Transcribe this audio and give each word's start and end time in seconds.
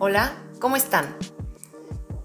Hola, 0.00 0.32
¿cómo 0.60 0.76
están? 0.76 1.16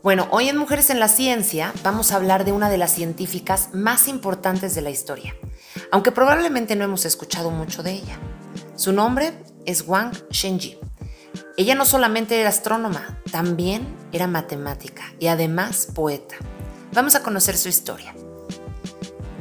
Bueno, 0.03 0.27
hoy 0.29 0.47
en 0.47 0.57
Mujeres 0.57 0.91
en 0.91 0.99
la 0.99 1.07
Ciencia 1.07 1.73
vamos 1.83 2.11
a 2.11 2.17
hablar 2.17 2.45
de 2.45 2.51
una 2.51 2.69
de 2.69 2.77
las 2.77 2.93
científicas 2.93 3.69
más 3.73 4.07
importantes 4.07 4.75
de 4.75 4.83
la 4.83 4.91
historia, 4.91 5.33
aunque 5.91 6.11
probablemente 6.11 6.75
no 6.75 6.83
hemos 6.83 7.03
escuchado 7.05 7.49
mucho 7.49 7.81
de 7.81 7.93
ella. 7.93 8.19
Su 8.75 8.93
nombre 8.93 9.33
es 9.65 9.87
Wang 9.87 10.13
Shenji. 10.29 10.77
Ella 11.57 11.73
no 11.73 11.85
solamente 11.85 12.39
era 12.39 12.49
astrónoma, 12.49 13.19
también 13.31 13.87
era 14.11 14.27
matemática 14.27 15.11
y 15.19 15.25
además 15.25 15.87
poeta. 15.95 16.35
Vamos 16.91 17.15
a 17.15 17.23
conocer 17.23 17.57
su 17.57 17.69
historia. 17.69 18.13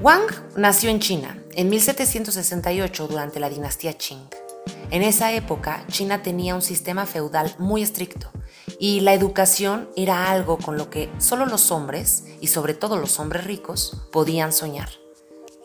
Wang 0.00 0.24
nació 0.56 0.88
en 0.88 1.00
China 1.00 1.36
en 1.52 1.68
1768 1.68 3.08
durante 3.08 3.40
la 3.40 3.50
dinastía 3.50 3.92
Qing. 3.92 4.41
En 4.90 5.02
esa 5.02 5.32
época, 5.32 5.84
China 5.88 6.22
tenía 6.22 6.54
un 6.54 6.62
sistema 6.62 7.06
feudal 7.06 7.54
muy 7.58 7.82
estricto 7.82 8.30
y 8.78 9.00
la 9.00 9.14
educación 9.14 9.88
era 9.96 10.30
algo 10.30 10.58
con 10.58 10.76
lo 10.76 10.90
que 10.90 11.10
solo 11.18 11.46
los 11.46 11.70
hombres, 11.70 12.24
y 12.40 12.48
sobre 12.48 12.74
todo 12.74 12.96
los 12.96 13.18
hombres 13.20 13.44
ricos, 13.44 14.08
podían 14.12 14.52
soñar. 14.52 14.88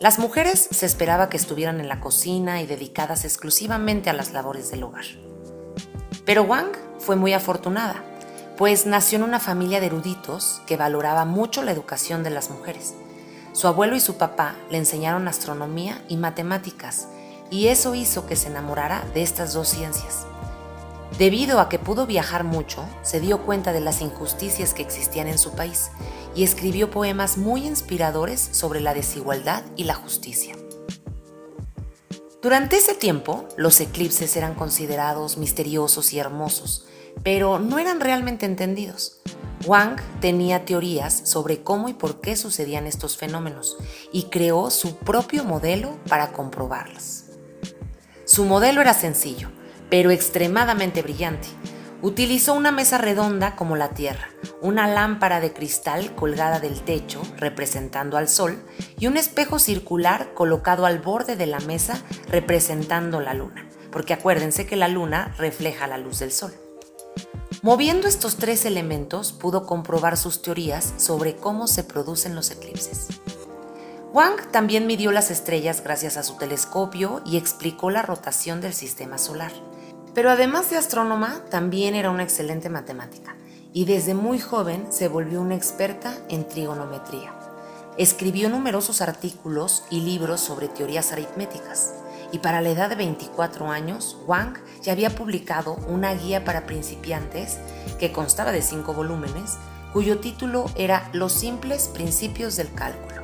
Las 0.00 0.18
mujeres 0.18 0.68
se 0.70 0.86
esperaba 0.86 1.28
que 1.28 1.36
estuvieran 1.36 1.80
en 1.80 1.88
la 1.88 2.00
cocina 2.00 2.62
y 2.62 2.66
dedicadas 2.66 3.24
exclusivamente 3.24 4.10
a 4.10 4.12
las 4.12 4.32
labores 4.32 4.70
del 4.70 4.84
hogar. 4.84 5.04
Pero 6.24 6.44
Wang 6.44 6.70
fue 7.00 7.16
muy 7.16 7.32
afortunada, 7.32 8.04
pues 8.56 8.86
nació 8.86 9.16
en 9.16 9.24
una 9.24 9.40
familia 9.40 9.80
de 9.80 9.86
eruditos 9.86 10.62
que 10.66 10.76
valoraba 10.76 11.24
mucho 11.24 11.62
la 11.62 11.72
educación 11.72 12.22
de 12.22 12.30
las 12.30 12.50
mujeres. 12.50 12.94
Su 13.52 13.66
abuelo 13.66 13.96
y 13.96 14.00
su 14.00 14.16
papá 14.16 14.54
le 14.70 14.78
enseñaron 14.78 15.26
astronomía 15.26 16.04
y 16.08 16.16
matemáticas, 16.16 17.08
y 17.50 17.68
eso 17.68 17.94
hizo 17.94 18.26
que 18.26 18.36
se 18.36 18.48
enamorara 18.48 19.04
de 19.14 19.22
estas 19.22 19.52
dos 19.52 19.68
ciencias. 19.68 20.26
Debido 21.18 21.58
a 21.58 21.68
que 21.68 21.78
pudo 21.78 22.06
viajar 22.06 22.44
mucho, 22.44 22.84
se 23.02 23.20
dio 23.20 23.42
cuenta 23.44 23.72
de 23.72 23.80
las 23.80 24.02
injusticias 24.02 24.74
que 24.74 24.82
existían 24.82 25.26
en 25.26 25.38
su 25.38 25.52
país 25.52 25.90
y 26.34 26.44
escribió 26.44 26.90
poemas 26.90 27.38
muy 27.38 27.66
inspiradores 27.66 28.40
sobre 28.52 28.80
la 28.80 28.94
desigualdad 28.94 29.64
y 29.74 29.84
la 29.84 29.94
justicia. 29.94 30.54
Durante 32.40 32.76
ese 32.76 32.94
tiempo, 32.94 33.48
los 33.56 33.80
eclipses 33.80 34.36
eran 34.36 34.54
considerados 34.54 35.38
misteriosos 35.38 36.12
y 36.12 36.20
hermosos, 36.20 36.86
pero 37.24 37.58
no 37.58 37.80
eran 37.80 37.98
realmente 37.98 38.46
entendidos. 38.46 39.20
Wang 39.66 39.96
tenía 40.20 40.64
teorías 40.64 41.28
sobre 41.28 41.64
cómo 41.64 41.88
y 41.88 41.94
por 41.94 42.20
qué 42.20 42.36
sucedían 42.36 42.86
estos 42.86 43.16
fenómenos 43.16 43.76
y 44.12 44.24
creó 44.24 44.70
su 44.70 44.94
propio 44.98 45.42
modelo 45.42 45.98
para 46.08 46.30
comprobarlos. 46.30 47.27
Su 48.28 48.44
modelo 48.44 48.82
era 48.82 48.92
sencillo, 48.92 49.48
pero 49.88 50.10
extremadamente 50.10 51.00
brillante. 51.00 51.48
Utilizó 52.02 52.52
una 52.52 52.70
mesa 52.70 52.98
redonda 52.98 53.56
como 53.56 53.74
la 53.74 53.94
Tierra, 53.94 54.28
una 54.60 54.86
lámpara 54.86 55.40
de 55.40 55.54
cristal 55.54 56.14
colgada 56.14 56.60
del 56.60 56.82
techo 56.82 57.22
representando 57.38 58.18
al 58.18 58.28
Sol 58.28 58.62
y 58.98 59.06
un 59.06 59.16
espejo 59.16 59.58
circular 59.58 60.34
colocado 60.34 60.84
al 60.84 60.98
borde 60.98 61.36
de 61.36 61.46
la 61.46 61.58
mesa 61.60 62.02
representando 62.28 63.22
la 63.22 63.32
Luna, 63.32 63.66
porque 63.90 64.12
acuérdense 64.12 64.66
que 64.66 64.76
la 64.76 64.88
Luna 64.88 65.34
refleja 65.38 65.86
la 65.86 65.96
luz 65.96 66.18
del 66.18 66.30
Sol. 66.30 66.52
Moviendo 67.62 68.08
estos 68.08 68.36
tres 68.36 68.66
elementos 68.66 69.32
pudo 69.32 69.64
comprobar 69.64 70.18
sus 70.18 70.42
teorías 70.42 70.92
sobre 70.98 71.34
cómo 71.34 71.66
se 71.66 71.82
producen 71.82 72.34
los 72.34 72.50
eclipses. 72.50 73.08
Wang 74.12 74.50
también 74.50 74.86
midió 74.86 75.12
las 75.12 75.30
estrellas 75.30 75.82
gracias 75.84 76.16
a 76.16 76.22
su 76.22 76.36
telescopio 76.36 77.20
y 77.26 77.36
explicó 77.36 77.90
la 77.90 78.00
rotación 78.00 78.62
del 78.62 78.72
sistema 78.72 79.18
solar. 79.18 79.52
Pero 80.14 80.30
además 80.30 80.70
de 80.70 80.78
astrónoma, 80.78 81.42
también 81.50 81.94
era 81.94 82.10
una 82.10 82.22
excelente 82.22 82.70
matemática 82.70 83.36
y 83.74 83.84
desde 83.84 84.14
muy 84.14 84.38
joven 84.38 84.86
se 84.90 85.08
volvió 85.08 85.42
una 85.42 85.56
experta 85.56 86.14
en 86.30 86.48
trigonometría. 86.48 87.34
Escribió 87.98 88.48
numerosos 88.48 89.02
artículos 89.02 89.84
y 89.90 90.00
libros 90.00 90.40
sobre 90.40 90.68
teorías 90.68 91.12
aritméticas 91.12 91.92
y 92.32 92.38
para 92.38 92.62
la 92.62 92.70
edad 92.70 92.88
de 92.88 92.94
24 92.94 93.70
años, 93.70 94.16
Wang 94.26 94.56
ya 94.82 94.92
había 94.92 95.10
publicado 95.10 95.76
una 95.86 96.14
guía 96.14 96.44
para 96.44 96.64
principiantes 96.64 97.58
que 97.98 98.12
constaba 98.12 98.52
de 98.52 98.62
cinco 98.62 98.94
volúmenes, 98.94 99.58
cuyo 99.92 100.18
título 100.18 100.66
era 100.76 101.10
Los 101.12 101.32
simples 101.32 101.88
principios 101.88 102.56
del 102.56 102.72
cálculo. 102.72 103.17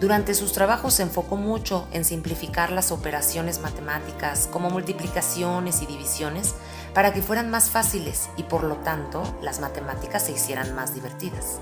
Durante 0.00 0.32
sus 0.32 0.52
trabajos 0.52 0.94
se 0.94 1.02
enfocó 1.02 1.36
mucho 1.36 1.86
en 1.92 2.06
simplificar 2.06 2.72
las 2.72 2.90
operaciones 2.90 3.60
matemáticas 3.60 4.48
como 4.50 4.70
multiplicaciones 4.70 5.82
y 5.82 5.86
divisiones 5.86 6.54
para 6.94 7.12
que 7.12 7.20
fueran 7.20 7.50
más 7.50 7.68
fáciles 7.68 8.30
y 8.38 8.44
por 8.44 8.64
lo 8.64 8.76
tanto 8.76 9.22
las 9.42 9.60
matemáticas 9.60 10.24
se 10.24 10.32
hicieran 10.32 10.74
más 10.74 10.94
divertidas. 10.94 11.58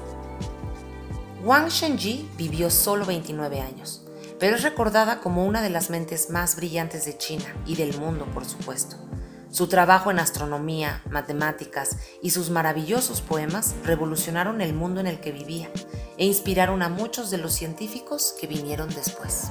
Wang 1.43 1.67
Shenji 1.69 2.31
vivió 2.37 2.71
solo 2.71 3.07
29 3.07 3.61
años, 3.61 4.05
pero 4.39 4.55
es 4.55 4.63
recordada 4.63 5.19
como 5.19 5.45
una 5.45 5.61
de 5.61 5.71
las 5.71 5.91
mentes 5.91 6.31
más 6.31 6.55
brillantes 6.55 7.07
de 7.07 7.19
China 7.19 7.57
y 7.67 7.75
del 7.75 7.99
mundo, 7.99 8.25
por 8.27 8.45
supuesto. 8.45 8.97
Su 9.59 9.67
trabajo 9.67 10.13
en 10.13 10.21
astronomía, 10.21 11.03
matemáticas 11.11 11.97
y 12.23 12.31
sus 12.31 12.49
maravillosos 12.49 13.23
poemas 13.23 13.75
revolucionaron 13.83 14.61
el 14.61 14.73
mundo 14.73 15.01
en 15.01 15.09
el 15.09 15.19
que 15.19 15.33
vivía 15.33 15.69
e 16.17 16.27
inspiraron 16.27 16.81
a 16.81 16.89
muchos 16.89 17.33
de 17.33 17.39
los 17.39 17.55
científicos 17.55 18.37
que 18.41 18.47
vinieron 18.47 18.89
después. 18.89 19.51